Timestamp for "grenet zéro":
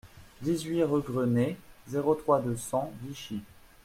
1.03-2.15